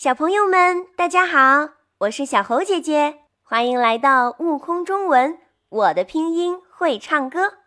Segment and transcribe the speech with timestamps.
[0.00, 5.38] 小朋友们，大家好，我是小猴姐姐，欢迎来到悟空中文。
[5.68, 7.58] 我的拼音会唱歌，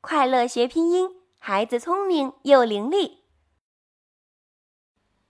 [0.00, 1.10] 快乐学拼音，
[1.40, 3.14] 孩子聪明又伶俐。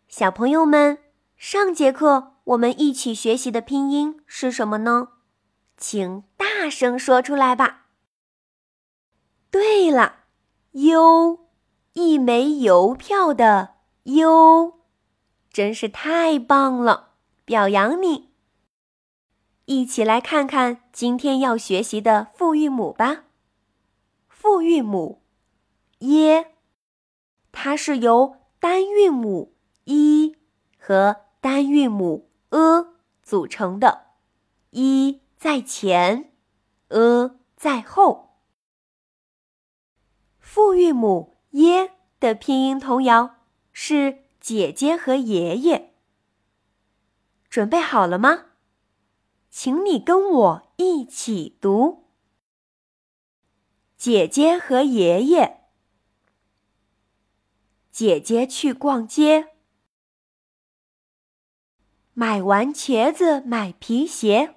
[0.08, 0.98] 小朋友们，
[1.38, 5.08] 上节课我们一起学习的拼音是什么呢？
[5.78, 7.86] 请大声说出来吧。
[9.50, 10.16] 对了，
[10.72, 11.46] 邮，
[11.94, 14.75] 一枚邮票的邮。
[15.56, 17.14] 真是太棒了，
[17.46, 18.28] 表扬你！
[19.64, 23.24] 一起来看看今天要学习的复韵母吧。
[24.28, 25.22] 复韵母
[26.00, 26.52] 耶，
[27.52, 29.54] 它是由单韵母
[29.84, 30.36] 一
[30.78, 32.88] 和单韵母 e
[33.22, 34.08] 组成的，
[34.72, 36.34] 一在前
[36.88, 38.42] ，e 在后。
[40.38, 43.36] 复韵母耶的拼音童谣
[43.72, 44.25] 是。
[44.46, 45.92] 姐姐和爷爷，
[47.50, 48.52] 准备好了吗？
[49.50, 52.12] 请你跟我一起读。
[53.96, 55.64] 姐姐和爷爷，
[57.90, 59.56] 姐姐去逛街，
[62.12, 64.54] 买完茄子买皮鞋。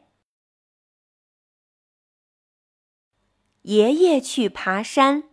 [3.64, 5.24] 爷爷去爬山。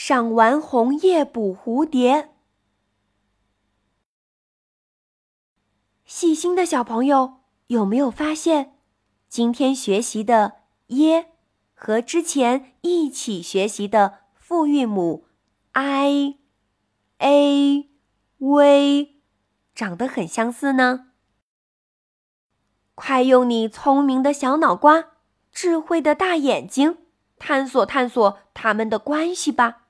[0.00, 2.30] 赏完红叶捕蝴蝶。
[6.04, 8.78] 细心的小朋友有没有发现，
[9.28, 11.32] 今天学习的耶
[11.74, 15.26] 和之前一起学习的复韵母
[15.72, 16.38] i、
[17.18, 17.90] a、
[18.38, 19.20] v
[19.74, 21.08] 长得很相似呢？
[22.94, 25.08] 快用你聪明的小脑瓜、
[25.50, 26.98] 智慧的大眼睛，
[27.36, 29.86] 探索探索它们的关系吧！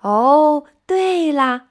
[0.00, 1.70] 哦，对啦，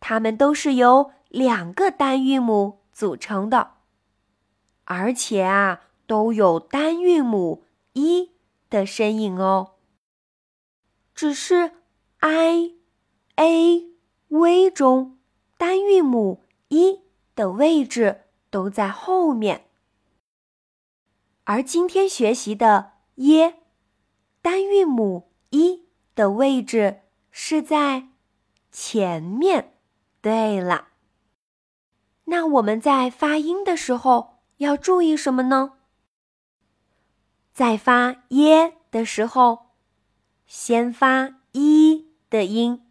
[0.00, 3.72] 它们都是由两个单韵母组成的，
[4.84, 8.30] 而且啊，都有单韵母一
[8.70, 9.74] 的身影哦。
[11.14, 11.72] 只是
[12.20, 12.76] i、
[13.36, 13.84] a、
[14.28, 15.18] v 中
[15.58, 17.02] 单韵母一
[17.34, 19.66] 的位置都在后面，
[21.44, 23.56] 而今天学习的耶
[24.40, 27.02] 单韵母一的位置。
[27.42, 28.08] 是在
[28.70, 29.72] 前面。
[30.20, 30.88] 对了，
[32.24, 35.78] 那我们在发音的时候要注意什么呢？
[37.50, 39.70] 在发耶的时候，
[40.44, 42.86] 先发一的音，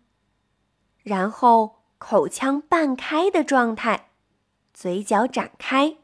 [1.03, 4.09] 然后口腔半开的状态，
[4.73, 5.97] 嘴角展开，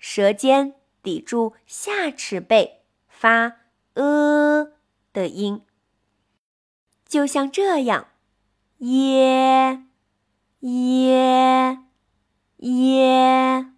[0.00, 3.52] 舌尖抵住下齿背，发
[3.94, 4.72] 呃
[5.12, 5.62] 的音。
[7.06, 8.08] 就像这样，
[8.78, 9.84] 耶
[10.60, 11.78] 耶
[12.56, 13.72] 耶，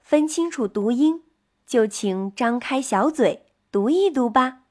[0.00, 1.22] 分清楚读音，
[1.64, 4.64] 就请张开小嘴读一读吧。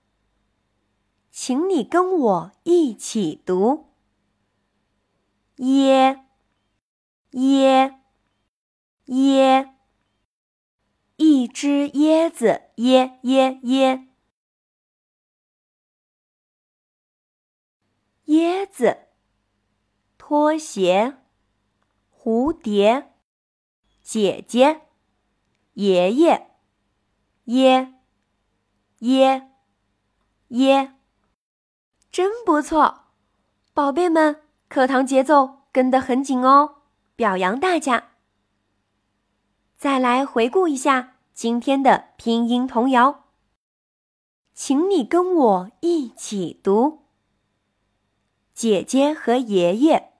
[1.31, 3.85] 请你跟我一起读：
[5.55, 6.25] 耶
[7.31, 7.99] 耶
[9.05, 9.75] 耶，
[11.15, 14.08] 一只椰子，耶耶耶。
[18.29, 19.07] 椰子，
[20.19, 21.17] 拖鞋，
[22.16, 23.12] 蝴蝶，
[24.03, 24.81] 姐姐，
[25.73, 26.51] 爷爷，
[27.45, 27.95] 耶，
[29.00, 29.50] 耶，
[30.50, 30.94] 耶，
[32.12, 33.06] 真不错，
[33.73, 36.84] 宝贝们，课堂节奏跟得很紧哦，
[37.16, 38.12] 表扬大家。
[39.75, 43.23] 再来回顾一下今天的拼音童谣，
[44.53, 47.08] 请你跟我一起读。
[48.59, 50.11] 姐姐和爷爷，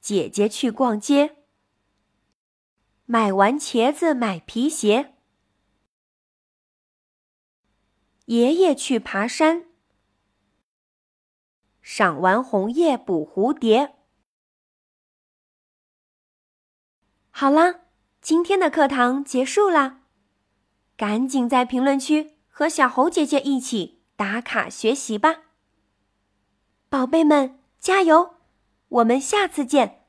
[0.00, 1.36] 姐姐去逛街，
[3.04, 5.14] 买完茄子买皮鞋。
[8.24, 9.66] 爷爷去爬山，
[11.80, 13.94] 赏完红叶捕蝴蝶。
[17.30, 17.82] 好啦，
[18.20, 20.02] 今天的课堂结束啦，
[20.96, 25.51] 赶紧在评论区和小猴姐姐一起打卡学习吧。
[26.92, 28.34] 宝贝们，加油！
[28.88, 30.01] 我们下次见。